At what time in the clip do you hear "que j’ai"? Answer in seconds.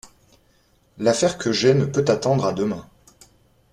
1.37-1.75